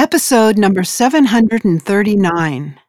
Episode 0.00 0.56
number 0.56 0.82
739 0.82 2.80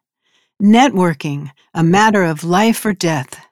Networking, 0.62 1.50
a 1.74 1.84
matter 1.84 2.24
of 2.24 2.42
life 2.42 2.86
or 2.86 2.94
death. 2.94 3.44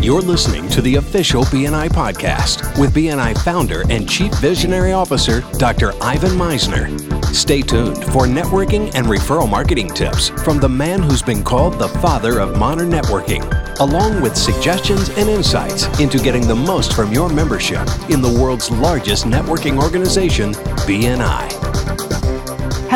You're 0.00 0.20
listening 0.20 0.68
to 0.68 0.80
the 0.80 0.94
official 0.94 1.42
BNI 1.46 1.88
podcast 1.88 2.78
with 2.78 2.94
BNI 2.94 3.36
founder 3.42 3.82
and 3.90 4.08
chief 4.08 4.32
visionary 4.34 4.92
officer, 4.92 5.40
Dr. 5.54 5.94
Ivan 6.00 6.38
Misner. 6.38 7.34
Stay 7.34 7.60
tuned 7.60 7.96
for 8.12 8.28
networking 8.28 8.94
and 8.94 9.08
referral 9.08 9.50
marketing 9.50 9.88
tips 9.88 10.28
from 10.28 10.60
the 10.60 10.68
man 10.68 11.02
who's 11.02 11.22
been 11.22 11.42
called 11.42 11.80
the 11.80 11.88
father 11.88 12.38
of 12.38 12.56
modern 12.56 12.88
networking, 12.88 13.42
along 13.80 14.20
with 14.20 14.36
suggestions 14.36 15.08
and 15.08 15.28
insights 15.28 15.88
into 15.98 16.18
getting 16.18 16.46
the 16.46 16.54
most 16.54 16.92
from 16.92 17.12
your 17.12 17.28
membership 17.30 17.88
in 18.10 18.22
the 18.22 18.38
world's 18.40 18.70
largest 18.70 19.24
networking 19.24 19.82
organization, 19.82 20.52
BNI. 20.86 22.13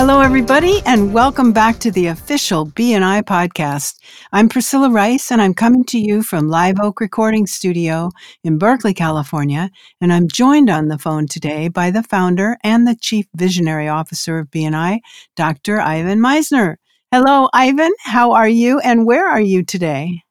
Hello, 0.01 0.21
everybody, 0.21 0.81
and 0.87 1.13
welcome 1.13 1.53
back 1.53 1.81
to 1.81 1.91
the 1.91 2.07
official 2.07 2.65
BNI 2.65 3.25
podcast. 3.25 3.99
I'm 4.31 4.49
Priscilla 4.49 4.91
Rice, 4.91 5.33
and 5.33 5.43
I'm 5.43 5.55
coming 5.55 5.83
to 5.87 5.99
you 5.99 6.23
from 6.23 6.47
Live 6.47 6.77
Oak 6.81 7.01
Recording 7.01 7.49
Studio 7.49 8.11
in 8.45 8.59
Berkeley, 8.59 8.95
California. 8.95 9.73
And 10.01 10.13
I'm 10.13 10.29
joined 10.29 10.71
on 10.71 10.87
the 10.87 10.99
phone 10.99 11.27
today 11.27 11.67
by 11.67 11.91
the 11.91 12.05
founder 12.05 12.59
and 12.63 12.87
the 12.87 12.95
chief 12.95 13.27
visionary 13.35 13.89
officer 13.89 14.39
of 14.39 14.53
BNI, 14.53 15.01
Dr. 15.35 15.81
Ivan 15.81 16.21
Misner. 16.21 16.77
Hello, 17.11 17.49
Ivan. 17.53 17.93
How 18.05 18.31
are 18.31 18.49
you, 18.49 18.79
and 18.79 19.05
where 19.05 19.29
are 19.29 19.41
you 19.41 19.65
today? 19.65 20.23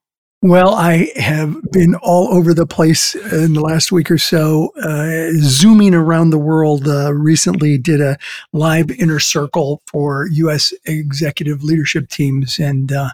Well, 0.44 0.76
I 0.76 1.12
have 1.16 1.60
been 1.72 1.96
all 1.96 2.28
over 2.28 2.54
the 2.54 2.68
place 2.68 3.16
in 3.16 3.54
the 3.54 3.62
last 3.62 3.92
week 3.92 4.12
or 4.12 4.20
so, 4.20 4.72
uh, 4.84 5.32
zooming 5.40 5.96
around 5.96 6.30
the 6.30 6.38
world. 6.38 6.88
Uh, 6.88 7.12
recently, 7.12 7.80
did 7.80 8.02
a 8.02 8.18
live 8.54 8.92
inner 8.92 9.18
circle 9.18 9.82
for 9.88 10.28
U.S. 10.34 10.74
executive 10.86 11.64
leadership 11.64 12.10
teams, 12.10 12.60
and 12.60 12.92
uh, 12.92 13.10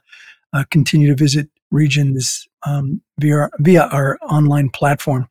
uh, 0.52 0.66
continue 0.70 1.08
to 1.08 1.16
visit 1.16 1.50
regions 1.72 2.46
um, 2.64 3.02
via 3.20 3.50
via 3.60 3.84
our 3.84 4.18
online 4.24 4.70
platform. 4.70 5.30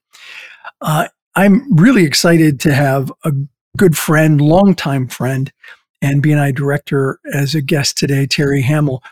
Uh, 0.80 1.08
I'm 1.34 1.76
really 1.76 2.04
excited 2.04 2.58
to 2.60 2.72
have 2.72 3.12
a 3.22 3.32
good 3.76 3.98
friend, 3.98 4.40
longtime 4.40 5.08
friend, 5.08 5.52
and 6.00 6.22
BNI 6.22 6.54
director 6.54 7.20
as 7.34 7.54
a 7.54 7.60
guest 7.60 7.98
today, 7.98 8.26
Terry 8.26 8.62
Hamill. 8.62 9.02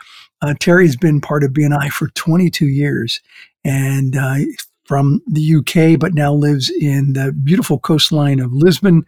Uh, 0.41 0.53
Terry's 0.59 0.95
been 0.95 1.21
part 1.21 1.43
of 1.43 1.51
BNI 1.51 1.89
for 1.89 2.07
22 2.09 2.67
years 2.67 3.21
and 3.63 4.15
uh, 4.15 4.37
from 4.85 5.21
the 5.27 5.55
UK, 5.55 5.99
but 5.99 6.13
now 6.13 6.33
lives 6.33 6.69
in 6.69 7.13
the 7.13 7.31
beautiful 7.31 7.79
coastline 7.79 8.39
of 8.39 8.51
Lisbon 8.51 9.05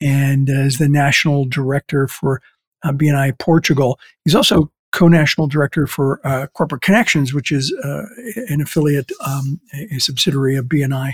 and 0.00 0.48
uh, 0.48 0.54
is 0.54 0.78
the 0.78 0.88
national 0.88 1.44
director 1.44 2.08
for 2.08 2.40
uh, 2.82 2.92
BNI 2.92 3.38
Portugal. 3.38 4.00
He's 4.24 4.34
also 4.34 4.72
co-national 4.92 5.46
director 5.46 5.86
for 5.86 6.20
uh, 6.26 6.46
Corporate 6.48 6.82
Connections, 6.82 7.32
which 7.32 7.52
is 7.52 7.72
uh, 7.84 8.02
an 8.48 8.60
affiliate, 8.60 9.10
um, 9.24 9.60
a, 9.90 9.98
subsidiary 9.98 10.56
of 10.56 10.66
BNI. 10.66 11.12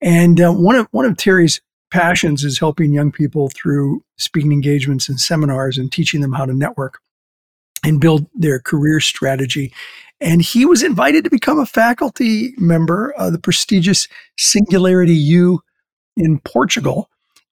And 0.00 0.38
one 0.38 0.76
of 0.76 0.86
one 0.90 1.06
of 1.06 1.16
Terry's 1.16 1.60
passions 1.90 2.44
is 2.44 2.58
helping 2.58 2.92
young 2.92 3.10
people 3.10 3.48
through 3.48 4.02
speaking 4.18 4.52
engagements 4.52 5.08
and 5.08 5.18
seminars 5.18 5.78
and 5.78 5.90
teaching 5.90 6.20
them 6.20 6.32
how 6.32 6.44
to 6.44 6.52
network 6.52 7.00
and 7.86 8.00
build 8.00 8.26
their 8.34 8.58
career 8.58 8.98
strategy. 8.98 9.72
And 10.20 10.42
he 10.42 10.66
was 10.66 10.82
invited 10.82 11.22
to 11.24 11.30
become 11.30 11.60
a 11.60 11.66
faculty 11.66 12.52
member 12.58 13.12
of 13.12 13.32
the 13.32 13.38
prestigious 13.38 14.08
Singularity 14.36 15.14
U 15.14 15.62
in 16.16 16.40
Portugal. 16.40 17.08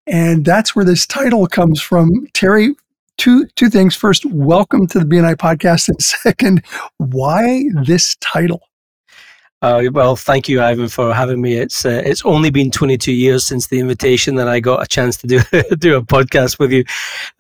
And 0.09 0.45
that's 0.45 0.75
where 0.75 0.85
this 0.85 1.07
title 1.07 1.47
comes 1.47 1.81
from. 1.81 2.27
Terry, 2.33 2.75
two 3.17 3.47
two 3.55 3.71
things. 3.71 3.95
First, 3.95 4.27
welcome 4.27 4.89
to 4.89 4.99
the 4.99 5.05
BNI 5.05 5.37
podcast. 5.37 5.89
And 5.89 6.03
second, 6.03 6.65
why 6.99 7.67
this 7.85 8.17
title? 8.17 8.63
Uh, 9.65 9.89
well, 9.93 10.15
thank 10.15 10.47
you, 10.47 10.61
Ivan, 10.61 10.89
for 10.89 11.15
having 11.15 11.41
me. 11.41 11.55
It's 11.55 11.87
uh, 11.87 12.03
it's 12.05 12.23
only 12.27 12.51
been 12.51 12.71
22 12.71 13.11
years 13.11 13.47
since 13.47 13.69
the 13.69 13.81
invitation 13.81 14.35
that 14.35 14.47
I 14.47 14.61
got 14.61 14.83
a 14.83 14.87
chance 14.87 15.17
to 15.17 15.27
do 15.27 15.39
do 15.79 15.97
a 15.97 16.03
podcast 16.03 16.59
with 16.59 16.71
you, 16.71 16.85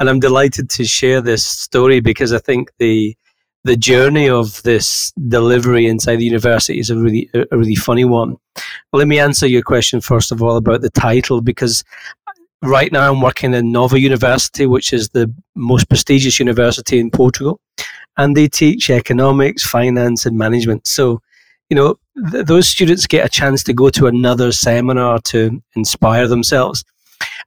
and 0.00 0.08
I'm 0.08 0.20
delighted 0.20 0.70
to 0.70 0.86
share 0.86 1.20
this 1.20 1.46
story 1.46 2.00
because 2.00 2.32
I 2.32 2.38
think 2.38 2.70
the 2.78 3.14
the 3.64 3.76
journey 3.76 4.30
of 4.30 4.62
this 4.62 5.12
delivery 5.28 5.86
inside 5.86 6.16
the 6.16 6.24
university 6.24 6.80
is 6.80 6.88
a 6.88 6.96
really 6.96 7.28
a 7.34 7.58
really 7.58 7.74
funny 7.74 8.06
one. 8.06 8.38
let 8.94 9.06
me 9.06 9.18
answer 9.18 9.46
your 9.46 9.62
question 9.62 10.00
first 10.00 10.32
of 10.32 10.42
all 10.42 10.56
about 10.56 10.80
the 10.80 10.88
title 10.88 11.42
because 11.42 11.84
right 12.62 12.90
now 12.90 13.06
I'm 13.10 13.20
working 13.20 13.52
in 13.52 13.70
Nova 13.70 14.00
University, 14.00 14.64
which 14.64 14.94
is 14.94 15.10
the 15.10 15.30
most 15.54 15.90
prestigious 15.90 16.38
university 16.38 16.98
in 16.98 17.10
Portugal, 17.10 17.60
and 18.16 18.34
they 18.34 18.48
teach 18.48 18.88
economics, 18.88 19.62
finance, 19.62 20.24
and 20.24 20.38
management. 20.38 20.86
So 20.86 21.20
you 21.70 21.76
know, 21.76 21.98
th- 22.30 22.46
those 22.46 22.68
students 22.68 23.06
get 23.06 23.26
a 23.26 23.28
chance 23.28 23.62
to 23.64 23.72
go 23.72 23.90
to 23.90 24.06
another 24.06 24.52
seminar 24.52 25.18
to 25.20 25.62
inspire 25.74 26.28
themselves. 26.28 26.84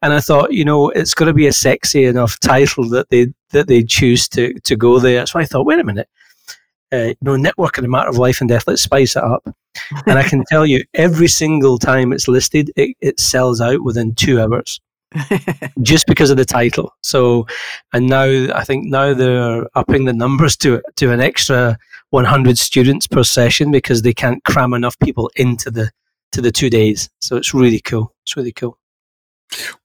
And 0.02 0.14
I 0.14 0.20
thought, 0.20 0.54
you 0.54 0.64
know, 0.64 0.90
it's 0.90 1.14
got 1.14 1.26
to 1.26 1.34
be 1.34 1.48
a 1.48 1.54
sexy 1.54 2.06
enough 2.06 2.40
title 2.40 2.88
that 2.90 3.10
they 3.10 3.34
that 3.52 3.68
they 3.68 3.84
choose 3.84 4.28
to 4.30 4.54
to 4.62 4.76
go 4.76 5.00
there. 5.00 5.26
So 5.26 5.40
I 5.40 5.46
thought, 5.46 5.66
wait 5.66 5.80
a 5.80 5.84
minute, 5.84 6.10
uh, 6.94 6.98
you 6.98 7.16
know, 7.22 7.36
networking 7.36 7.86
a 7.86 7.88
matter 7.88 8.10
of 8.10 8.18
life 8.18 8.40
and 8.42 8.50
death. 8.50 8.68
Let's 8.68 8.82
spice 8.82 9.16
it 9.16 9.24
up. 9.24 9.48
and 10.08 10.18
I 10.18 10.24
can 10.24 10.44
tell 10.50 10.66
you, 10.66 10.84
every 10.94 11.28
single 11.28 11.78
time 11.78 12.12
it's 12.12 12.28
listed, 12.28 12.72
it, 12.76 12.96
it 13.02 13.20
sells 13.20 13.62
out 13.62 13.84
within 13.84 14.16
two 14.16 14.42
hours. 14.42 14.80
just 15.82 16.06
because 16.06 16.30
of 16.30 16.36
the 16.36 16.44
title. 16.44 16.94
So, 17.02 17.48
and 17.94 18.08
now 18.08 18.26
I 18.54 18.66
think 18.66 18.88
now 18.88 19.14
they're 19.14 19.66
upping 19.74 20.04
the 20.04 20.12
numbers 20.12 20.58
to 20.58 20.82
to 20.98 21.12
an 21.12 21.22
extra 21.22 21.78
100 22.12 22.58
students 22.58 23.08
per 23.08 23.24
session 23.24 23.72
because 23.72 24.02
they 24.02 24.14
can't 24.14 24.44
cram 24.44 24.74
enough 24.74 24.98
people 25.00 25.30
into 25.36 25.70
the 25.70 25.92
to 26.34 26.42
the 26.42 26.52
two 26.52 26.70
days. 26.70 27.10
So 27.22 27.38
it's 27.38 27.54
really 27.54 27.80
cool. 27.80 28.14
It's 28.24 28.36
really 28.36 28.52
cool. 28.52 28.78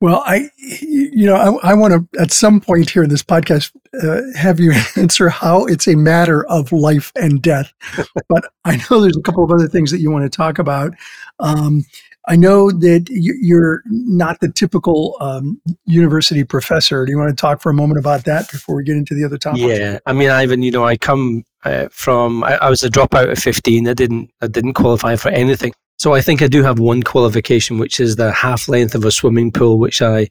Well, 0.00 0.22
I, 0.26 0.50
you 0.58 1.26
know, 1.26 1.36
I, 1.36 1.70
I 1.70 1.74
want 1.74 1.94
to 1.94 2.20
at 2.20 2.32
some 2.32 2.60
point 2.60 2.90
here 2.90 3.04
in 3.04 3.10
this 3.10 3.22
podcast 3.22 3.70
uh, 4.02 4.36
have 4.36 4.58
you 4.58 4.72
answer 4.96 5.28
how 5.28 5.66
it's 5.66 5.86
a 5.86 5.94
matter 5.94 6.44
of 6.46 6.72
life 6.72 7.12
and 7.16 7.40
death. 7.40 7.72
but 8.28 8.44
I 8.64 8.76
know 8.76 9.00
there's 9.00 9.16
a 9.16 9.22
couple 9.22 9.44
of 9.44 9.52
other 9.52 9.68
things 9.68 9.90
that 9.92 10.00
you 10.00 10.10
want 10.10 10.24
to 10.24 10.36
talk 10.36 10.58
about. 10.58 10.94
Um, 11.38 11.84
I 12.28 12.36
know 12.36 12.70
that 12.70 13.06
you're 13.10 13.82
not 13.86 14.40
the 14.40 14.48
typical 14.48 15.16
um, 15.20 15.60
university 15.86 16.44
professor. 16.44 17.04
Do 17.04 17.10
you 17.10 17.18
want 17.18 17.30
to 17.30 17.40
talk 17.40 17.60
for 17.60 17.70
a 17.70 17.74
moment 17.74 17.98
about 17.98 18.24
that 18.26 18.50
before 18.50 18.76
we 18.76 18.84
get 18.84 18.96
into 18.96 19.14
the 19.14 19.24
other 19.24 19.38
topics? 19.38 19.62
Yeah, 19.62 19.98
I 20.06 20.12
mean, 20.12 20.30
Ivan, 20.30 20.62
you 20.62 20.70
know, 20.70 20.84
I 20.84 20.96
come 20.96 21.44
uh, 21.64 21.88
from 21.90 22.44
I, 22.44 22.56
I, 22.58 22.70
was 22.70 22.84
a 22.84 22.90
dropout 22.90 23.30
at 23.30 23.38
15. 23.38 23.88
I 23.88 23.94
didn't 23.94 24.30
I 24.40 24.46
didn't 24.46 24.74
qualify 24.74 25.16
for 25.16 25.30
anything. 25.30 25.72
So 25.98 26.14
I 26.14 26.20
think 26.20 26.42
I 26.42 26.48
do 26.48 26.62
have 26.62 26.78
one 26.78 27.02
qualification, 27.02 27.78
which 27.78 28.00
is 28.00 28.16
the 28.16 28.32
half 28.32 28.68
length 28.68 28.94
of 28.94 29.04
a 29.04 29.10
swimming 29.10 29.50
pool, 29.50 29.78
which 29.78 30.00
I 30.00 30.28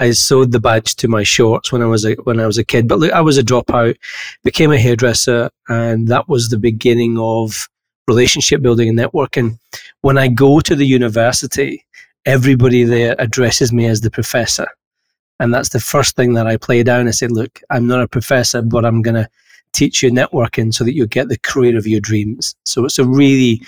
I 0.00 0.10
sewed 0.10 0.52
the 0.52 0.60
badge 0.60 0.96
to 0.96 1.08
my 1.08 1.22
shorts 1.22 1.72
when 1.72 1.82
I 1.82 1.86
was 1.86 2.04
a 2.04 2.14
when 2.24 2.40
I 2.40 2.46
was 2.46 2.58
a 2.58 2.64
kid. 2.64 2.88
But 2.88 2.98
look, 2.98 3.12
I 3.12 3.20
was 3.20 3.38
a 3.38 3.42
dropout, 3.42 3.96
became 4.44 4.72
a 4.72 4.78
hairdresser, 4.78 5.50
and 5.68 6.08
that 6.08 6.28
was 6.28 6.48
the 6.48 6.58
beginning 6.58 7.18
of 7.18 7.68
relationship 8.08 8.62
building 8.62 8.88
and 8.88 8.98
networking. 8.98 9.58
When 10.00 10.18
I 10.18 10.28
go 10.28 10.60
to 10.60 10.74
the 10.74 10.86
university, 10.86 11.84
everybody 12.26 12.82
there 12.82 13.14
addresses 13.18 13.72
me 13.72 13.86
as 13.86 14.00
the 14.00 14.10
professor. 14.10 14.66
And 15.40 15.54
that's 15.54 15.68
the 15.68 15.80
first 15.80 16.16
thing 16.16 16.34
that 16.34 16.48
I 16.48 16.56
play 16.56 16.82
down. 16.82 17.06
I 17.06 17.12
say, 17.12 17.28
look, 17.28 17.60
I'm 17.70 17.86
not 17.86 18.02
a 18.02 18.08
professor, 18.08 18.60
but 18.62 18.84
I'm 18.84 19.02
going 19.02 19.14
to 19.14 19.28
teach 19.72 20.02
you 20.02 20.10
networking 20.10 20.74
so 20.74 20.82
that 20.84 20.94
you 20.94 21.06
get 21.06 21.28
the 21.28 21.38
career 21.38 21.76
of 21.76 21.86
your 21.86 22.00
dreams. 22.00 22.56
So 22.64 22.84
it's 22.84 22.98
a 22.98 23.04
really 23.04 23.62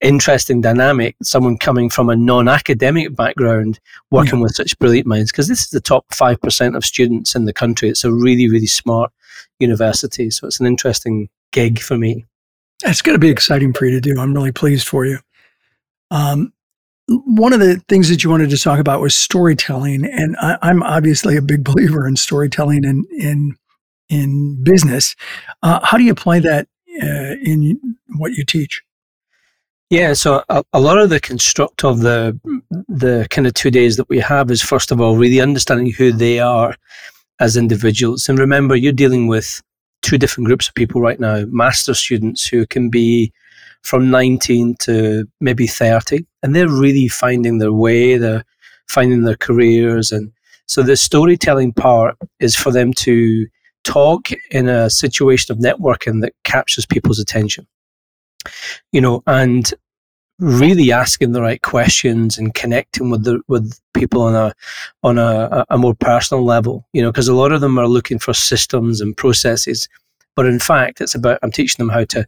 interesting 0.00 0.60
dynamic. 0.60 1.16
Someone 1.22 1.56
coming 1.56 1.88
from 1.88 2.10
a 2.10 2.16
non 2.16 2.48
academic 2.48 3.16
background 3.16 3.80
working 4.10 4.38
yeah. 4.38 4.42
with 4.42 4.54
such 4.54 4.78
brilliant 4.78 5.06
minds, 5.06 5.32
because 5.32 5.48
this 5.48 5.62
is 5.62 5.70
the 5.70 5.80
top 5.80 6.06
5% 6.10 6.76
of 6.76 6.84
students 6.84 7.34
in 7.34 7.46
the 7.46 7.52
country. 7.52 7.88
It's 7.88 8.04
a 8.04 8.12
really, 8.12 8.48
really 8.48 8.66
smart 8.66 9.10
university. 9.58 10.30
So 10.30 10.46
it's 10.46 10.60
an 10.60 10.66
interesting 10.66 11.28
gig 11.52 11.78
for 11.78 11.96
me. 11.96 12.26
It's 12.84 13.02
going 13.02 13.14
to 13.14 13.20
be 13.20 13.30
exciting 13.30 13.72
for 13.72 13.86
you 13.86 13.92
to 13.92 14.00
do. 14.00 14.20
I'm 14.20 14.34
really 14.34 14.52
pleased 14.52 14.86
for 14.86 15.06
you. 15.06 15.18
Um, 16.10 16.52
one 17.06 17.52
of 17.52 17.60
the 17.60 17.82
things 17.88 18.08
that 18.08 18.24
you 18.24 18.30
wanted 18.30 18.50
to 18.50 18.58
talk 18.58 18.78
about 18.78 19.00
was 19.00 19.14
storytelling, 19.14 20.04
and 20.04 20.36
I, 20.40 20.70
am 20.70 20.82
obviously 20.82 21.36
a 21.36 21.42
big 21.42 21.64
believer 21.72 22.06
in 22.06 22.16
storytelling 22.16 22.84
in 22.84 23.04
in 23.10 23.56
in 24.08 24.62
business. 24.62 25.16
Uh, 25.62 25.80
how 25.82 25.98
do 25.98 26.04
you 26.04 26.12
apply 26.12 26.40
that 26.40 26.68
uh, 27.02 27.34
in 27.42 27.96
what 28.16 28.32
you 28.32 28.44
teach? 28.44 28.82
Yeah, 29.90 30.14
so 30.14 30.42
a, 30.48 30.64
a, 30.72 30.80
lot 30.80 30.98
of 30.98 31.10
the 31.10 31.20
construct 31.20 31.84
of 31.84 32.00
the 32.00 32.38
the 32.88 33.26
kind 33.30 33.46
of 33.46 33.54
two 33.54 33.70
days 33.70 33.96
that 33.96 34.08
we 34.08 34.18
have 34.18 34.50
is 34.50 34.62
first 34.62 34.90
of 34.90 35.00
all 35.00 35.16
really 35.16 35.40
understanding 35.40 35.92
who 35.92 36.10
they 36.10 36.40
are 36.40 36.74
as 37.40 37.56
individuals, 37.56 38.28
and 38.28 38.38
remember 38.38 38.76
you're 38.76 38.92
dealing 38.92 39.26
with 39.26 39.62
two 40.04 40.18
different 40.18 40.46
groups 40.46 40.68
of 40.68 40.74
people 40.74 41.00
right 41.00 41.18
now 41.18 41.44
master 41.48 41.94
students 41.94 42.46
who 42.46 42.66
can 42.66 42.90
be 42.90 43.32
from 43.82 44.10
19 44.10 44.76
to 44.80 45.26
maybe 45.40 45.66
30 45.66 46.26
and 46.42 46.54
they're 46.54 46.68
really 46.68 47.08
finding 47.08 47.58
their 47.58 47.72
way 47.72 48.16
they're 48.18 48.44
finding 48.86 49.22
their 49.22 49.36
careers 49.36 50.12
and 50.12 50.30
So 50.66 50.82
the 50.82 50.96
storytelling 50.96 51.72
part 51.72 52.16
is 52.40 52.56
for 52.56 52.72
them 52.72 52.92
to 52.94 53.46
talk 53.84 54.28
in 54.50 54.68
a 54.68 54.88
situation 54.88 55.52
of 55.52 55.58
networking 55.58 56.22
that 56.22 56.32
captures 56.44 56.86
people's 56.86 57.18
attention. 57.18 57.66
You 58.92 59.00
know, 59.00 59.22
and 59.26 59.72
really 60.38 60.90
asking 60.90 61.32
the 61.32 61.42
right 61.42 61.62
questions 61.62 62.38
and 62.38 62.54
connecting 62.54 63.10
with 63.10 63.24
the 63.24 63.40
with 63.48 63.78
people 63.92 64.22
on 64.22 64.34
a 64.34 64.52
on 65.02 65.18
a, 65.18 65.64
a 65.70 65.78
more 65.78 65.94
personal 65.94 66.44
level 66.44 66.86
you 66.92 67.00
know 67.00 67.12
because 67.12 67.28
a 67.28 67.34
lot 67.34 67.52
of 67.52 67.60
them 67.60 67.78
are 67.78 67.86
looking 67.86 68.18
for 68.18 68.34
systems 68.34 69.00
and 69.00 69.16
processes 69.16 69.88
but 70.34 70.44
in 70.44 70.58
fact 70.58 71.00
it's 71.00 71.14
about 71.14 71.38
i'm 71.42 71.52
teaching 71.52 71.84
them 71.84 71.94
how 71.94 72.04
to 72.04 72.26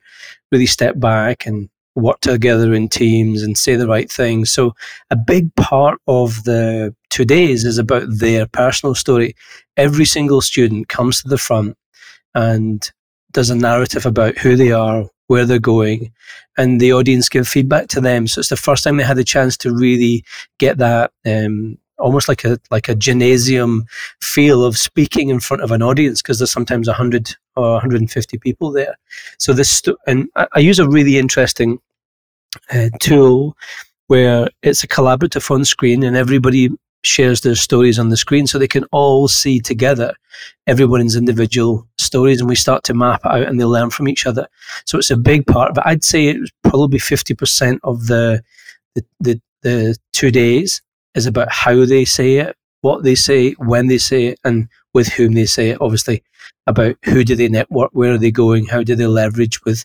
really 0.52 0.66
step 0.66 1.00
back 1.00 1.46
and 1.46 1.68
work 1.96 2.20
together 2.20 2.72
in 2.72 2.88
teams 2.88 3.42
and 3.42 3.58
say 3.58 3.74
the 3.74 3.88
right 3.88 4.10
things 4.10 4.52
so 4.52 4.72
a 5.10 5.16
big 5.16 5.52
part 5.56 5.98
of 6.06 6.44
the 6.44 6.94
two 7.16 7.24
days 7.24 7.64
is 7.64 7.78
about 7.78 8.04
their 8.06 8.46
personal 8.46 8.94
story. 8.94 9.34
Every 9.78 10.04
single 10.04 10.42
student 10.42 10.90
comes 10.90 11.22
to 11.22 11.28
the 11.28 11.38
front 11.38 11.74
and 12.34 12.90
does 13.32 13.48
a 13.48 13.54
narrative 13.54 14.04
about 14.04 14.36
who 14.36 14.54
they 14.54 14.70
are 14.70 15.08
where 15.26 15.44
they're 15.44 15.58
going, 15.58 16.12
and 16.56 16.80
the 16.80 16.92
audience 16.92 17.28
give 17.28 17.48
feedback 17.48 17.88
to 17.88 18.00
them. 18.00 18.26
So 18.26 18.40
it's 18.40 18.48
the 18.48 18.56
first 18.56 18.84
time 18.84 18.96
they 18.96 19.04
had 19.04 19.16
the 19.16 19.24
chance 19.24 19.56
to 19.58 19.74
really 19.74 20.24
get 20.58 20.78
that 20.78 21.12
um, 21.24 21.78
almost 21.98 22.28
like 22.28 22.44
a 22.44 22.58
like 22.70 22.88
a 22.88 22.94
gymnasium 22.94 23.86
feel 24.20 24.64
of 24.64 24.76
speaking 24.76 25.28
in 25.28 25.40
front 25.40 25.62
of 25.62 25.70
an 25.70 25.82
audience 25.82 26.22
because 26.22 26.38
there's 26.38 26.52
sometimes 26.52 26.86
100 26.86 27.34
or 27.56 27.72
150 27.72 28.38
people 28.38 28.70
there. 28.70 28.96
So 29.38 29.52
this 29.52 29.70
st- 29.70 29.96
and 30.06 30.28
I, 30.36 30.46
I, 30.54 30.58
use 30.60 30.78
a 30.78 30.88
really 30.88 31.18
interesting 31.18 31.78
uh, 32.70 32.90
tool 33.00 33.56
where 34.08 34.48
it's 34.62 34.84
a 34.84 34.88
collaborative 34.88 35.50
on 35.50 35.64
screen 35.64 36.02
and 36.02 36.16
everybody 36.16 36.70
shares 37.06 37.40
their 37.40 37.54
stories 37.54 37.98
on 37.98 38.08
the 38.08 38.16
screen 38.16 38.46
so 38.46 38.58
they 38.58 38.68
can 38.68 38.84
all 38.92 39.28
see 39.28 39.60
together 39.60 40.14
everyone's 40.66 41.16
individual 41.16 41.86
stories 41.98 42.40
and 42.40 42.48
we 42.48 42.56
start 42.56 42.84
to 42.84 42.94
map 42.94 43.20
it 43.24 43.30
out 43.30 43.42
and 43.42 43.60
they 43.60 43.64
learn 43.64 43.90
from 43.90 44.08
each 44.08 44.26
other. 44.26 44.46
So 44.84 44.98
it's 44.98 45.10
a 45.10 45.16
big 45.16 45.46
part 45.46 45.70
of 45.70 45.78
it. 45.78 45.84
I'd 45.86 46.04
say 46.04 46.26
it's 46.28 46.50
probably 46.62 46.98
50% 46.98 47.78
of 47.84 48.06
the, 48.06 48.42
the, 48.94 49.04
the, 49.20 49.40
the 49.62 49.96
two 50.12 50.30
days 50.30 50.82
is 51.14 51.26
about 51.26 51.50
how 51.50 51.84
they 51.84 52.04
say 52.04 52.36
it, 52.36 52.56
what 52.82 53.04
they 53.04 53.14
say, 53.14 53.52
when 53.52 53.86
they 53.86 53.98
say 53.98 54.26
it, 54.26 54.40
and 54.44 54.68
with 54.92 55.08
whom 55.08 55.32
they 55.32 55.46
say 55.46 55.70
it. 55.70 55.78
Obviously, 55.80 56.22
about 56.66 56.96
who 57.04 57.24
do 57.24 57.34
they 57.34 57.48
network, 57.48 57.90
where 57.92 58.12
are 58.12 58.18
they 58.18 58.30
going, 58.30 58.66
how 58.66 58.82
do 58.82 58.94
they 58.94 59.06
leverage 59.06 59.64
with 59.64 59.84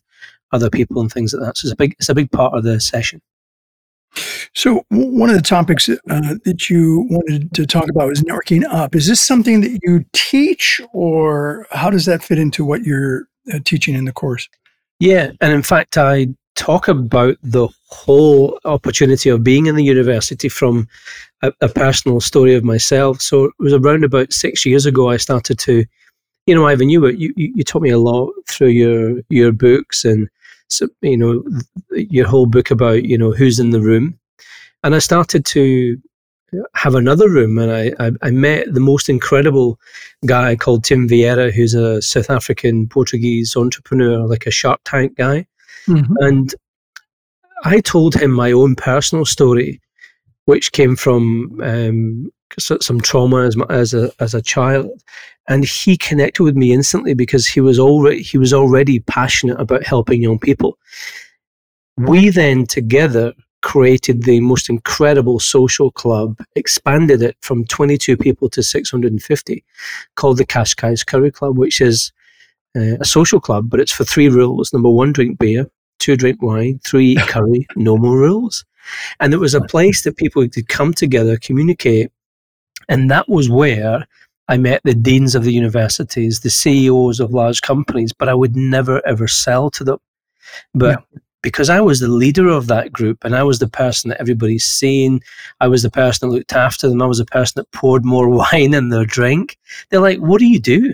other 0.51 0.69
people 0.69 1.01
and 1.01 1.12
things 1.12 1.33
like 1.33 1.45
that. 1.45 1.57
So 1.57 1.65
it's 1.65 1.74
a 1.74 1.77
big, 1.77 1.94
it's 1.94 2.09
a 2.09 2.15
big 2.15 2.31
part 2.31 2.53
of 2.53 2.63
the 2.63 2.79
session. 2.79 3.21
So, 4.53 4.86
one 4.89 5.30
of 5.30 5.36
the 5.38 5.42
topics 5.42 5.88
uh, 5.88 5.95
that 6.07 6.69
you 6.69 7.07
wanted 7.09 7.53
to 7.53 7.65
talk 7.65 7.89
about 7.89 8.12
is 8.12 8.21
networking 8.21 8.65
up. 8.69 8.95
Is 8.95 9.07
this 9.07 9.21
something 9.21 9.62
that 9.62 9.80
you 9.81 10.03
teach, 10.12 10.81
or 10.92 11.68
how 11.71 11.89
does 11.89 12.06
that 12.06 12.21
fit 12.21 12.38
into 12.38 12.65
what 12.65 12.83
you're 12.83 13.30
uh, 13.53 13.59
teaching 13.63 13.95
in 13.95 14.03
the 14.06 14.12
course? 14.12 14.50
Yeah, 15.00 15.31
and 15.39 15.53
in 15.53 15.63
fact, 15.63 15.98
I 15.98 16.27
talk 16.56 16.89
about 16.89 17.38
the 17.42 17.69
whole 17.88 18.59
opportunity 18.65 19.30
of 19.30 19.42
being 19.42 19.68
in 19.68 19.75
the 19.75 19.86
university 19.86 20.50
from 20.50 20.86
a, 21.42 21.53
a 21.62 21.69
personal 21.69 22.19
story 22.19 22.53
of 22.53 22.65
myself. 22.65 23.21
So, 23.21 23.45
it 23.45 23.53
was 23.57 23.74
around 23.74 24.03
about 24.03 24.33
six 24.33 24.65
years 24.65 24.86
ago 24.86 25.09
I 25.09 25.15
started 25.15 25.59
to, 25.59 25.86
you 26.45 26.56
know, 26.56 26.68
Ivan, 26.68 26.89
you, 26.89 27.07
you, 27.07 27.33
you 27.38 27.63
taught 27.63 27.83
me 27.83 27.89
a 27.89 27.98
lot 27.98 28.30
through 28.50 28.68
your, 28.68 29.21
your 29.30 29.53
books 29.53 30.03
and 30.03 30.27
so, 30.68 30.88
you 31.01 31.18
know, 31.18 31.44
your 31.92 32.27
whole 32.27 32.45
book 32.45 32.71
about, 32.71 33.03
you 33.03 33.18
know, 33.18 33.31
who's 33.31 33.59
in 33.59 33.71
the 33.71 33.81
room. 33.81 34.18
And 34.83 34.95
I 34.95 34.99
started 34.99 35.45
to 35.45 35.97
have 36.75 36.95
another 36.95 37.29
room 37.29 37.57
and 37.57 37.71
I, 37.71 37.93
I, 37.99 38.11
I, 38.23 38.31
met 38.31 38.73
the 38.73 38.81
most 38.81 39.07
incredible 39.07 39.79
guy 40.25 40.55
called 40.55 40.83
Tim 40.83 41.07
Vieira, 41.07 41.51
who's 41.51 41.73
a 41.73 42.01
South 42.01 42.29
African 42.29 42.89
Portuguese 42.89 43.55
entrepreneur, 43.55 44.27
like 44.27 44.45
a 44.45 44.51
Shark 44.51 44.81
Tank 44.83 45.15
guy. 45.15 45.45
Mm-hmm. 45.87 46.13
And 46.19 46.55
I 47.63 47.79
told 47.79 48.15
him 48.15 48.31
my 48.31 48.51
own 48.51 48.75
personal 48.75 49.25
story, 49.25 49.79
which 50.45 50.71
came 50.71 50.95
from 50.95 51.59
um, 51.63 52.31
some 52.59 52.99
trauma 52.99 53.43
as, 53.43 53.55
as 53.69 53.93
a 53.93 54.11
as 54.19 54.33
a 54.33 54.41
child, 54.41 54.89
and 55.47 55.63
he 55.63 55.97
connected 55.97 56.43
with 56.43 56.55
me 56.55 56.73
instantly 56.73 57.13
because 57.13 57.47
he 57.47 57.61
was 57.61 57.79
already 57.79 58.21
he 58.21 58.37
was 58.37 58.53
already 58.53 58.99
passionate 58.99 59.59
about 59.59 59.85
helping 59.85 60.21
young 60.21 60.39
people. 60.39 60.77
We 61.97 62.29
then 62.29 62.65
together 62.65 63.33
created 63.61 64.23
the 64.23 64.39
most 64.39 64.69
incredible 64.69 65.39
social 65.39 65.91
club, 65.91 66.37
expanded 66.55 67.21
it 67.21 67.37
from 67.41 67.65
22 67.65 68.17
people 68.17 68.49
to 68.49 68.63
650, 68.63 69.63
called 70.15 70.37
the 70.37 70.45
Cascais 70.45 71.05
Curry 71.05 71.31
Club, 71.31 71.57
which 71.57 71.81
is 71.81 72.11
uh, 72.75 72.97
a 72.99 73.05
social 73.05 73.39
club, 73.39 73.69
but 73.69 73.79
it's 73.79 73.91
for 73.91 74.03
three 74.03 74.29
rules. 74.29 74.73
Number 74.73 74.89
one, 74.89 75.11
drink 75.11 75.39
beer. 75.39 75.69
Two, 75.99 76.15
drink 76.15 76.41
wine. 76.41 76.79
Three, 76.83 77.11
eat 77.11 77.19
curry. 77.27 77.67
No 77.75 77.97
more 77.97 78.17
rules. 78.17 78.65
And 79.19 79.33
it 79.33 79.37
was 79.37 79.53
a 79.53 79.61
place 79.61 80.03
that 80.03 80.17
people 80.17 80.47
could 80.47 80.67
come 80.67 80.93
together, 80.93 81.37
communicate, 81.37 82.11
and 82.89 83.11
that 83.11 83.29
was 83.29 83.49
where 83.49 84.07
I 84.47 84.57
met 84.57 84.81
the 84.83 84.95
deans 84.95 85.35
of 85.35 85.43
the 85.43 85.53
universities, 85.53 86.39
the 86.39 86.49
CEOs 86.49 87.19
of 87.19 87.31
large 87.31 87.61
companies, 87.61 88.11
but 88.11 88.27
I 88.27 88.33
would 88.33 88.55
never 88.55 89.05
ever 89.07 89.27
sell 89.27 89.69
to 89.71 89.83
them. 89.83 89.99
But 90.73 91.03
yeah. 91.13 91.19
Because 91.41 91.69
I 91.69 91.81
was 91.81 91.99
the 91.99 92.07
leader 92.07 92.47
of 92.47 92.67
that 92.67 92.91
group 92.91 93.23
and 93.23 93.35
I 93.35 93.43
was 93.43 93.59
the 93.59 93.67
person 93.67 94.09
that 94.09 94.21
everybody's 94.21 94.65
seen, 94.65 95.21
I 95.59 95.67
was 95.67 95.83
the 95.83 95.89
person 95.89 96.29
that 96.29 96.35
looked 96.35 96.53
after 96.53 96.88
them, 96.88 97.01
I 97.01 97.07
was 97.07 97.17
the 97.17 97.25
person 97.25 97.53
that 97.57 97.71
poured 97.71 98.05
more 98.05 98.29
wine 98.51 98.73
in 98.73 98.89
their 98.89 99.05
drink. 99.05 99.57
They're 99.89 99.99
like, 99.99 100.19
What 100.19 100.39
do 100.39 100.45
you 100.45 100.59
do? 100.59 100.93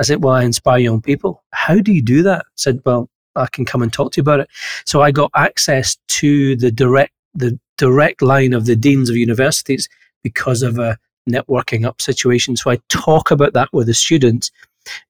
I 0.00 0.04
said, 0.04 0.22
Well, 0.22 0.34
I 0.34 0.44
inspire 0.44 0.78
young 0.78 1.02
people. 1.02 1.42
How 1.52 1.78
do 1.80 1.92
you 1.92 2.02
do 2.02 2.22
that? 2.22 2.40
I 2.46 2.56
said, 2.56 2.80
Well, 2.84 3.10
I 3.36 3.46
can 3.46 3.64
come 3.64 3.82
and 3.82 3.92
talk 3.92 4.12
to 4.12 4.18
you 4.18 4.22
about 4.22 4.40
it. 4.40 4.48
So 4.84 5.02
I 5.02 5.10
got 5.10 5.30
access 5.34 5.96
to 6.08 6.56
the 6.56 6.70
direct 6.70 7.12
the 7.34 7.58
direct 7.76 8.22
line 8.22 8.52
of 8.52 8.66
the 8.66 8.74
deans 8.74 9.08
of 9.08 9.16
universities 9.16 9.88
because 10.22 10.62
of 10.62 10.78
a 10.78 10.98
networking 11.28 11.84
up 11.84 12.00
situation. 12.02 12.56
So 12.56 12.70
I 12.70 12.80
talk 12.88 13.30
about 13.30 13.52
that 13.52 13.68
with 13.72 13.86
the 13.86 13.94
students. 13.94 14.50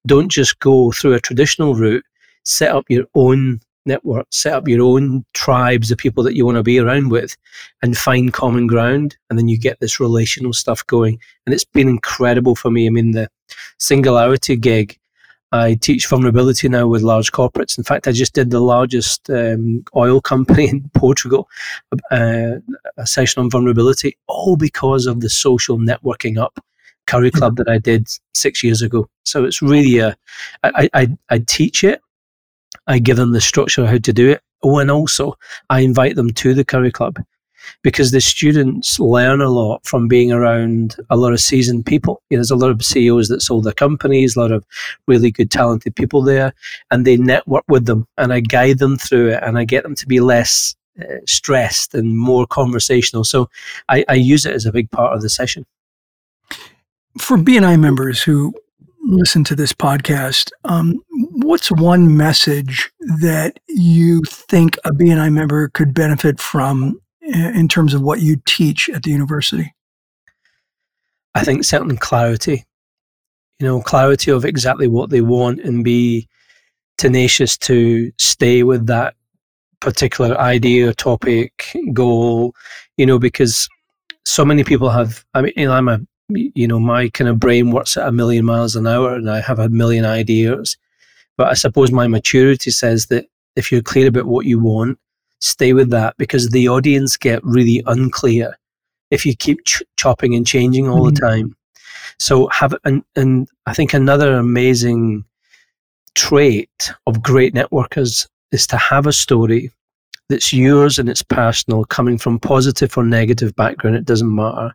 Don't 0.07 0.29
just 0.29 0.59
go 0.59 0.93
through 0.93 1.15
a 1.15 1.21
traditional 1.21 1.75
route, 1.75 2.05
set 2.45 2.75
up 2.75 2.85
your 2.89 3.05
own 3.15 3.61
network, 3.89 4.27
set 4.31 4.53
up 4.53 4.69
your 4.69 4.83
own 4.83 5.25
tribes 5.35 5.91
of 5.91 5.99
people 5.99 6.23
that 6.23 6.37
you 6.37 6.47
want 6.47 6.57
to 6.57 6.63
be 6.63 6.79
around 6.79 7.11
with 7.11 7.37
and 7.83 7.97
find 7.97 8.33
common 8.33 8.69
ground. 8.69 9.17
And 9.29 9.39
then 9.39 9.49
you 9.49 9.59
get 9.59 9.81
this 9.81 9.99
relational 9.99 10.53
stuff 10.53 10.87
going. 10.87 11.19
And 11.45 11.55
it's 11.55 11.65
been 11.65 11.89
incredible 11.89 12.55
for 12.55 12.71
me. 12.71 12.87
I 12.87 12.91
mean, 12.91 13.11
the 13.11 13.29
singularity 13.79 14.55
gig 14.57 14.97
I 15.51 15.75
teach 15.75 16.07
vulnerability 16.07 16.69
now 16.69 16.87
with 16.87 17.03
large 17.03 17.33
corporates. 17.33 17.79
In 17.79 17.85
fact, 17.85 18.07
I 18.07 18.13
just 18.13 18.35
did 18.35 18.51
the 18.51 18.61
largest 18.61 19.31
um, 19.31 19.83
oil 19.97 20.21
company 20.33 20.69
in 20.69 20.91
Portugal, 20.95 21.49
uh, 22.11 22.57
a 22.97 23.07
session 23.07 23.43
on 23.43 23.51
vulnerability, 23.51 24.17
all 24.27 24.57
because 24.57 25.07
of 25.07 25.21
the 25.21 25.31
social 25.31 25.79
networking 25.79 26.39
up 26.39 26.59
curry 27.07 27.31
club 27.31 27.57
that 27.57 27.69
I 27.69 27.79
did 27.79 28.07
six 28.35 28.63
years 28.63 28.83
ago. 28.83 29.09
So 29.25 29.45
it's 29.45 29.63
really 29.63 29.99
a, 29.99 30.17
I, 30.63 30.91
I, 30.93 31.09
I 31.31 31.39
teach 31.39 31.83
it, 31.83 32.03
I 32.89 32.99
give 32.99 33.17
them 33.17 33.33
the 33.33 33.41
structure 33.41 33.87
how 33.87 33.99
to 33.99 34.13
do 34.13 34.31
it. 34.31 34.43
Oh, 34.63 34.79
and 34.79 34.91
also 34.91 35.37
I 35.71 35.81
invite 35.81 36.17
them 36.17 36.33
to 36.33 36.55
the 36.55 36.65
curry 36.65 36.91
club 36.91 37.19
because 37.83 38.11
the 38.11 38.21
students 38.21 38.99
learn 38.99 39.41
a 39.41 39.51
lot 39.51 39.85
from 39.85 40.09
being 40.09 40.33
around 40.33 40.97
a 41.11 41.17
lot 41.17 41.33
of 41.33 41.41
seasoned 41.41 41.87
people. 41.87 42.23
You 42.31 42.37
know, 42.37 42.41
there's 42.41 42.51
a 42.51 42.57
lot 42.57 42.71
of 42.71 42.85
CEOs 42.85 43.29
that 43.29 43.43
sold 43.43 43.65
their 43.65 43.73
companies, 43.73 44.37
a 44.37 44.41
lot 44.41 44.53
of 44.53 44.65
really 45.07 45.31
good, 45.31 45.51
talented 45.51 45.95
people 45.95 46.23
there, 46.23 46.55
and 46.91 47.07
they 47.07 47.17
network 47.17 47.65
with 47.69 47.87
them, 47.87 48.07
and 48.17 48.33
I 48.33 48.41
guide 48.41 48.79
them 48.79 48.97
through 48.97 49.31
it, 49.31 49.43
and 49.43 49.59
I 49.59 49.65
get 49.65 49.83
them 49.83 49.95
to 49.97 50.07
be 50.07 50.21
less 50.21 50.75
uh, 51.01 51.05
stressed 51.27 51.95
and 51.95 52.19
more 52.19 52.47
conversational. 52.47 53.25
So 53.25 53.49
I, 53.89 54.05
I 54.09 54.15
use 54.15 54.47
it 54.47 54.55
as 54.55 54.67
a 54.67 54.73
big 54.73 54.91
part 54.91 55.15
of 55.15 55.23
the 55.23 55.29
session. 55.29 55.67
For 57.19 57.37
BNI 57.37 57.79
members 57.81 58.23
who 58.23 58.55
listen 59.05 59.43
to 59.45 59.55
this 59.55 59.73
podcast, 59.73 60.51
um, 60.65 61.01
what's 61.49 61.73
one 61.73 62.15
message 62.15 62.91
that 63.01 63.59
you 63.69 64.21
think 64.27 64.77
a 64.85 64.91
BNI 64.91 65.33
member 65.33 65.69
could 65.69 65.95
benefit 65.95 66.39
from 66.39 67.01
eh, 67.23 67.59
in 67.59 67.69
terms 67.69 67.95
of 67.95 68.03
what 68.03 68.21
you 68.21 68.37
teach 68.47 68.91
at 68.91 69.03
the 69.03 69.11
university? 69.11 69.75
I 71.35 71.45
think 71.45 71.65
certain 71.65 71.97
clarity, 71.97 72.67
you 73.59 73.67
know, 73.67 73.81
clarity 73.81 74.31
of 74.31 74.45
exactly 74.45 74.89
what 74.89 75.09
they 75.09 75.23
want 75.23 75.61
and 75.61 75.83
be 75.83 76.29
tenacious 76.99 77.57
to 77.59 78.13
stay 78.19 78.63
with 78.63 78.87
that 78.89 79.15
particular 79.81 80.37
idea, 80.39 80.93
topic, 80.93 81.75
goal, 81.95 82.55
you 82.99 83.07
know, 83.07 83.19
because 83.19 83.71
so 84.27 84.45
many 84.45 84.65
people 84.65 84.91
have, 84.91 85.25
I 85.33 85.41
mean, 85.41 85.55
you 85.57 85.65
know, 85.65 85.73
I'm 85.73 85.89
a, 85.89 85.99
you 86.29 86.69
know, 86.69 86.79
my 86.79 87.09
kind 87.09 87.31
of 87.31 87.41
brain 87.41 87.71
works 87.71 87.97
at 87.97 88.07
a 88.07 88.13
million 88.13 88.45
miles 88.45 88.77
an 88.77 88.87
hour 88.87 89.15
and 89.15 89.31
I 89.31 89.41
have 89.41 89.59
a 89.59 89.71
million 89.71 90.05
ideas. 90.05 90.77
But 91.39 91.49
I 91.49 91.55
suppose 91.55 91.91
my 91.91 92.07
maturity 92.07 92.71
says 92.71 93.07
that 93.07 93.25
if 93.57 93.73
you're 93.73 93.81
clear 93.81 94.09
about 94.09 94.27
what 94.27 94.45
you 94.45 94.61
want 94.61 94.99
stay 95.41 95.73
with 95.73 95.91
that 95.91 96.17
because 96.19 96.51
the 96.51 96.69
audience 96.69 97.17
get 97.17 97.43
really 97.45 97.83
unclear 97.87 98.57
if 99.11 99.25
you 99.25 99.35
keep 99.35 99.65
ch- 99.65 99.83
chopping 99.97 100.35
and 100.35 100.47
changing 100.47 100.89
all 100.89 101.07
mm-hmm. 101.07 101.15
the 101.15 101.21
time. 101.21 101.57
So 102.19 102.49
have 102.49 102.75
and, 102.85 103.03
and 103.17 103.49
I 103.67 103.75
think 103.75 103.95
another 103.95 104.35
amazing 104.35 105.25
trait 106.15 106.93
of 107.07 107.23
great 107.23 107.55
networkers 107.55 108.29
is 108.51 108.67
to 108.67 108.77
have 108.77 109.07
a 109.07 109.13
story 109.13 109.71
that's 110.29 110.53
yours 110.53 110.99
and 110.99 111.09
it's 111.09 111.23
personal, 111.23 111.85
coming 111.85 112.19
from 112.19 112.39
positive 112.39 112.97
or 112.99 113.05
negative 113.05 113.55
background, 113.57 113.97
it 113.97 114.05
doesn't 114.05 114.35
matter. 114.35 114.75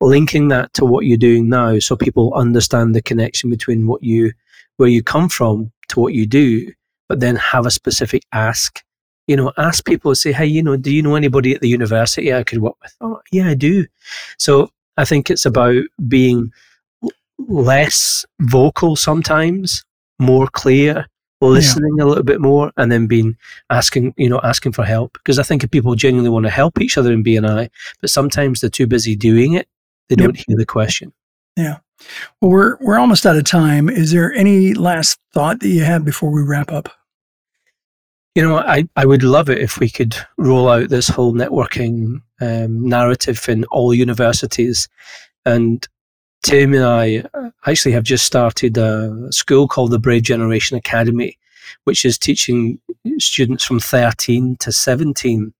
Linking 0.00 0.48
that 0.48 0.74
to 0.74 0.84
what 0.84 1.06
you're 1.06 1.16
doing 1.16 1.48
now 1.48 1.78
so 1.78 1.96
people 1.96 2.34
understand 2.34 2.94
the 2.94 3.00
connection 3.00 3.48
between 3.48 3.86
what 3.86 4.02
you 4.02 4.32
where 4.76 4.88
you 4.88 5.02
come 5.02 5.28
from 5.28 5.70
to 5.92 6.00
what 6.00 6.14
you 6.14 6.26
do, 6.26 6.72
but 7.08 7.20
then 7.20 7.36
have 7.36 7.66
a 7.66 7.70
specific 7.70 8.22
ask. 8.32 8.82
You 9.26 9.36
know, 9.36 9.52
ask 9.56 9.84
people 9.84 10.14
say, 10.14 10.32
Hey, 10.32 10.46
you 10.46 10.62
know, 10.62 10.76
do 10.76 10.92
you 10.92 11.02
know 11.02 11.14
anybody 11.14 11.54
at 11.54 11.60
the 11.60 11.68
university 11.68 12.34
I 12.34 12.42
could 12.42 12.58
work 12.58 12.74
with? 12.82 12.94
Oh, 13.00 13.20
yeah, 13.30 13.48
I 13.48 13.54
do. 13.54 13.86
So 14.38 14.70
I 14.96 15.04
think 15.04 15.30
it's 15.30 15.46
about 15.46 15.84
being 16.08 16.52
less 17.38 18.24
vocal 18.40 18.96
sometimes, 18.96 19.84
more 20.18 20.48
clear, 20.48 21.06
listening 21.40 21.94
yeah. 21.98 22.04
a 22.04 22.06
little 22.06 22.24
bit 22.24 22.40
more, 22.40 22.72
and 22.76 22.90
then 22.90 23.06
being 23.06 23.36
asking, 23.70 24.14
you 24.16 24.28
know, 24.28 24.40
asking 24.42 24.72
for 24.72 24.84
help. 24.84 25.12
Because 25.14 25.38
I 25.38 25.42
think 25.42 25.64
if 25.64 25.70
people 25.70 25.94
genuinely 25.94 26.30
want 26.30 26.44
to 26.46 26.50
help 26.50 26.80
each 26.80 26.98
other 26.98 27.12
in 27.12 27.24
BNI, 27.24 27.68
but 28.00 28.10
sometimes 28.10 28.60
they're 28.60 28.70
too 28.70 28.86
busy 28.86 29.16
doing 29.16 29.54
it, 29.54 29.68
they 30.08 30.16
don't 30.16 30.36
hear 30.36 30.56
the 30.56 30.66
question. 30.66 31.12
Yeah. 31.56 31.78
Well, 32.40 32.50
we're 32.50 32.76
we're 32.80 32.98
almost 32.98 33.26
out 33.26 33.36
of 33.36 33.44
time. 33.44 33.88
Is 33.88 34.12
there 34.12 34.32
any 34.32 34.74
last 34.74 35.18
thought 35.32 35.60
that 35.60 35.68
you 35.68 35.84
have 35.84 36.04
before 36.04 36.30
we 36.30 36.42
wrap 36.42 36.70
up? 36.70 36.88
You 38.34 38.42
know, 38.42 38.58
I, 38.58 38.88
I 38.96 39.04
would 39.04 39.22
love 39.22 39.50
it 39.50 39.58
if 39.58 39.78
we 39.78 39.90
could 39.90 40.16
roll 40.38 40.70
out 40.70 40.88
this 40.88 41.08
whole 41.08 41.34
networking 41.34 42.22
um, 42.40 42.88
narrative 42.88 43.46
in 43.46 43.64
all 43.64 43.92
universities. 43.92 44.88
And 45.44 45.86
Tim 46.42 46.72
and 46.72 46.84
I 46.84 47.24
actually 47.66 47.92
have 47.92 48.04
just 48.04 48.24
started 48.24 48.78
a 48.78 49.30
school 49.30 49.68
called 49.68 49.90
the 49.90 49.98
Brave 49.98 50.22
Generation 50.22 50.78
Academy, 50.78 51.38
which 51.84 52.06
is 52.06 52.18
teaching 52.18 52.80
students 53.18 53.64
from 53.64 53.80
13 53.80 54.56
to 54.60 54.72
17 54.72 55.52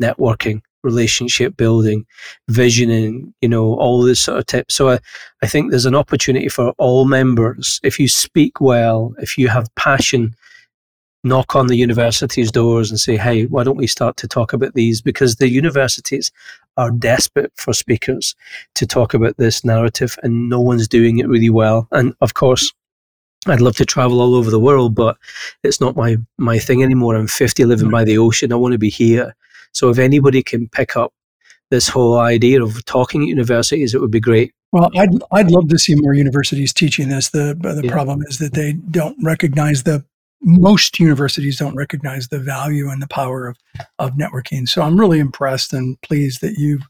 networking, 0.00 0.62
relationship 0.82 1.56
building, 1.56 2.06
visioning, 2.48 3.34
you 3.40 3.48
know, 3.48 3.74
all 3.74 4.02
this 4.02 4.20
sort 4.20 4.38
of 4.38 4.46
tips. 4.46 4.74
So 4.74 4.90
I, 4.90 4.98
I 5.42 5.46
think 5.46 5.70
there's 5.70 5.86
an 5.86 5.94
opportunity 5.94 6.48
for 6.48 6.72
all 6.78 7.04
members. 7.04 7.80
If 7.82 7.98
you 7.98 8.08
speak 8.08 8.60
well, 8.60 9.14
if 9.18 9.36
you 9.36 9.48
have 9.48 9.74
passion 9.74 10.34
knock 11.22 11.54
on 11.54 11.66
the 11.66 11.76
university's 11.76 12.50
doors 12.50 12.90
and 12.90 12.98
say, 12.98 13.16
hey, 13.16 13.46
why 13.46 13.62
don't 13.64 13.76
we 13.76 13.86
start 13.86 14.16
to 14.16 14.28
talk 14.28 14.52
about 14.52 14.74
these? 14.74 15.02
Because 15.02 15.36
the 15.36 15.50
universities 15.50 16.30
are 16.76 16.90
desperate 16.90 17.52
for 17.56 17.74
speakers 17.74 18.34
to 18.74 18.86
talk 18.86 19.12
about 19.12 19.36
this 19.36 19.64
narrative, 19.64 20.16
and 20.22 20.48
no 20.48 20.60
one's 20.60 20.88
doing 20.88 21.18
it 21.18 21.28
really 21.28 21.50
well. 21.50 21.88
And 21.92 22.14
of 22.20 22.34
course, 22.34 22.72
I'd 23.46 23.60
love 23.60 23.76
to 23.76 23.84
travel 23.84 24.20
all 24.20 24.34
over 24.34 24.50
the 24.50 24.60
world, 24.60 24.94
but 24.94 25.16
it's 25.62 25.80
not 25.80 25.96
my, 25.96 26.16
my 26.38 26.58
thing 26.58 26.82
anymore. 26.82 27.16
I'm 27.16 27.26
50 27.26 27.64
living 27.64 27.90
by 27.90 28.04
the 28.04 28.18
ocean. 28.18 28.52
I 28.52 28.56
want 28.56 28.72
to 28.72 28.78
be 28.78 28.90
here. 28.90 29.34
So 29.72 29.88
if 29.90 29.98
anybody 29.98 30.42
can 30.42 30.68
pick 30.68 30.96
up 30.96 31.12
this 31.70 31.88
whole 31.88 32.18
idea 32.18 32.62
of 32.62 32.84
talking 32.84 33.22
at 33.22 33.28
universities, 33.28 33.94
it 33.94 34.00
would 34.00 34.10
be 34.10 34.20
great. 34.20 34.52
Well, 34.72 34.90
I'd 34.96 35.10
I'd 35.32 35.50
love 35.50 35.68
to 35.68 35.78
see 35.78 35.94
more 35.96 36.14
universities 36.14 36.72
teaching 36.72 37.08
this. 37.08 37.30
The 37.30 37.56
the 37.60 37.82
yeah. 37.84 37.92
problem 37.92 38.22
is 38.28 38.38
that 38.38 38.54
they 38.54 38.74
don't 38.90 39.16
recognize 39.22 39.82
the 39.82 40.04
most 40.42 40.98
universities 40.98 41.58
don't 41.58 41.76
recognize 41.76 42.28
the 42.28 42.38
value 42.38 42.88
and 42.88 43.02
the 43.02 43.08
power 43.08 43.46
of, 43.46 43.58
of 43.98 44.12
networking. 44.12 44.66
So 44.68 44.82
I'm 44.82 44.98
really 44.98 45.18
impressed 45.18 45.72
and 45.72 46.00
pleased 46.00 46.40
that 46.40 46.54
you've 46.56 46.86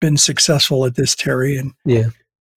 been 0.00 0.16
successful 0.16 0.84
at 0.84 0.94
this, 0.94 1.14
Terry. 1.14 1.56
And 1.56 1.72
yeah. 1.84 2.08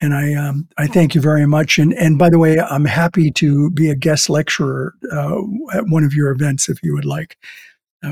And 0.01 0.13
I 0.13 0.33
um, 0.33 0.67
I 0.77 0.87
thank 0.87 1.13
you 1.13 1.19
very 1.19 1.45
much. 1.45 1.77
And 1.77 1.93
and 1.93 2.17
by 2.17 2.29
the 2.29 2.39
way, 2.39 2.57
I'm 2.57 2.85
happy 2.85 3.31
to 3.31 3.69
be 3.71 3.89
a 3.89 3.95
guest 3.95 4.29
lecturer 4.29 4.93
uh, 5.11 5.41
at 5.73 5.87
one 5.87 6.05
of 6.05 6.13
your 6.13 6.29
events 6.29 6.69
if 6.69 6.81
you 6.83 6.93
would 6.93 7.05
like. 7.05 7.37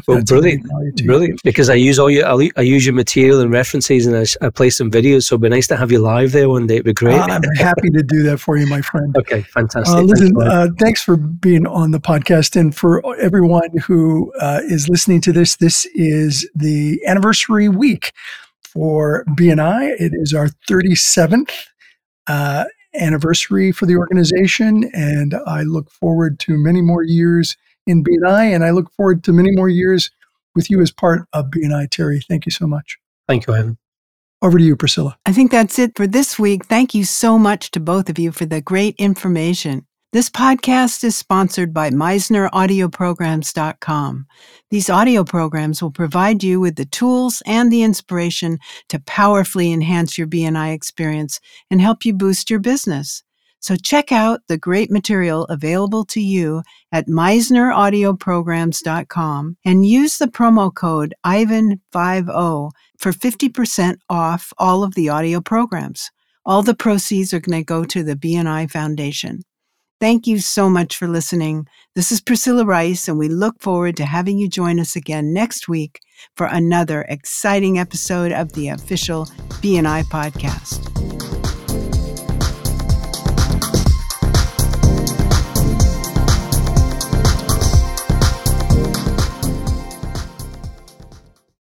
Well, 0.06 0.22
brilliant, 0.24 0.65
brilliant. 1.06 1.41
Because 1.44 1.70
I 1.70 1.75
use 1.75 1.98
all 1.98 2.10
your, 2.10 2.27
I 2.27 2.62
use 2.62 2.86
your 2.86 2.94
material 2.94 3.39
and 3.39 3.50
references, 3.51 4.06
and 4.06 4.17
I, 4.17 4.46
I 4.46 4.50
play 4.50 4.70
some 4.70 4.91
videos. 4.91 5.24
So 5.24 5.36
it'd 5.36 5.44
be 5.44 5.50
nice 5.50 5.67
to 5.67 5.77
have 5.77 5.94
you 5.94 6.00
live 6.00 6.34
there 6.34 6.50
one 6.50 6.67
day. 6.67 6.75
It'd 6.75 6.86
be 6.86 6.94
great. 6.94 7.15
Uh, 7.15 7.24
I'm 7.24 7.56
happy 7.56 7.89
to 7.91 8.03
do 8.03 8.22
that 8.24 8.39
for 8.39 8.58
you, 8.58 8.67
my 8.67 8.82
friend. 8.82 9.15
Okay, 9.27 9.41
fantastic. 9.41 9.94
Uh, 9.94 10.01
listen, 10.01 10.36
thanks, 10.36 10.53
uh, 10.53 10.67
thanks, 10.79 11.03
for 11.03 11.17
being 11.17 11.65
on 11.65 11.91
the 11.91 12.00
podcast, 12.00 12.56
and 12.56 12.75
for 12.75 13.01
everyone 13.17 13.70
who 13.86 14.32
uh, 14.39 14.62
is 14.63 14.88
listening 14.89 15.22
to 15.22 15.32
this. 15.32 15.56
This 15.56 15.86
is 15.96 16.48
the 16.53 17.01
anniversary 17.06 17.67
week 17.67 18.12
for 18.62 19.25
BNI. 19.29 20.00
It 20.00 20.12
is 20.13 20.34
our 20.34 20.48
37th 20.70 21.51
uh, 22.27 22.65
anniversary 22.94 23.72
for 23.72 23.86
the 23.86 23.96
organization, 23.96 24.89
and 24.94 25.34
I 25.46 25.63
look 25.63 25.89
forward 25.89 26.39
to 26.41 26.58
many 26.58 26.82
more 26.82 27.03
years 27.03 27.58
in 27.88 28.03
BNI, 28.03 28.53
and 28.53 28.63
I 28.63 28.72
look 28.72 28.91
forward 28.94 29.24
to 29.25 29.34
many 29.34 29.51
more 29.51 29.70
years 29.70 30.12
with 30.56 30.70
you 30.70 30.82
as 30.82 30.91
part 30.91 31.27
of 31.34 31.46
BNI, 31.46 31.89
Terry. 31.89 32.20
Thank 32.20 32.46
you 32.46 32.51
so 32.51 32.67
much. 32.67 32.98
Thank 33.27 33.48
you, 33.48 33.53
Ivan. 33.53 33.77
Over 34.41 34.58
to 34.58 34.63
you, 34.63 34.75
Priscilla. 34.75 35.17
I 35.25 35.34
think 35.34 35.51
that's 35.51 35.79
it 35.79 35.94
for 35.96 36.06
this 36.06 36.38
week. 36.38 36.65
Thank 36.65 36.94
you 36.94 37.06
so 37.06 37.39
much 37.39 37.72
to 37.72 37.79
both 37.79 38.10
of 38.10 38.20
you 38.20 38.32
for 38.32 38.46
the 38.46 38.62
great 38.62 38.96
information. 38.98 39.88
This 40.13 40.29
podcast 40.29 41.03
is 41.03 41.17
sponsored 41.17 41.74
by 41.74 41.89
MisnerAudioprograms.com. 41.89 44.25
These 44.72 44.89
audio 44.89 45.25
programs 45.25 45.82
will 45.82 45.91
provide 45.91 46.44
you 46.44 46.62
with 46.62 46.77
the 46.77 46.86
tools 46.86 47.44
and 47.46 47.70
the 47.72 47.84
inspiration 47.84 48.58
to 48.89 49.00
powerfully 49.01 49.72
enhance 49.74 50.17
your 50.17 50.27
BNI 50.27 50.74
experience 50.74 51.41
and 51.70 51.82
help 51.82 52.06
you 52.06 52.13
boost 52.13 52.50
your 52.50 52.60
business. 52.60 53.22
So 53.59 53.75
check 53.75 54.11
out 54.11 54.41
the 54.47 54.57
great 54.57 54.89
material 54.91 55.45
available 55.45 56.05
to 56.05 56.21
you 56.21 56.63
at 56.91 57.07
misneraudioprograms.com 57.07 59.57
and 59.65 59.85
use 59.85 60.17
the 60.17 60.27
promo 60.27 60.73
code 60.73 61.13
IVAN50 61.25 62.71
for 62.97 63.11
50% 63.11 63.97
off 64.09 64.53
all 64.57 64.83
of 64.83 64.95
the 64.95 65.09
audio 65.09 65.41
programs. 65.41 66.09
All 66.45 66.63
the 66.63 66.75
proceeds 66.75 67.33
are 67.33 67.39
going 67.39 67.59
to 67.59 67.65
go 67.65 67.83
to 67.83 68.03
the 68.03 68.15
BNI 68.15 68.71
Foundation. 68.71 69.41
Thank 69.99 70.27
you 70.27 70.39
so 70.39 70.69
much 70.69 70.95
for 70.95 71.07
listening. 71.07 71.67
This 71.95 72.11
is 72.11 72.21
Priscilla 72.21 72.63
Rice, 72.63 73.07
and 73.07 73.17
we 73.17 73.29
look 73.29 73.59
forward 73.59 73.97
to 73.97 74.05
having 74.05 74.37
you 74.37 74.47
join 74.47 74.79
us 74.79 74.95
again 74.95 75.33
next 75.33 75.67
week 75.67 75.99
for 76.35 76.45
another 76.45 77.01
exciting 77.09 77.79
episode 77.79 78.31
of 78.31 78.53
the 78.53 78.69
official 78.69 79.25
BNI 79.61 80.03
podcast. 80.03 81.06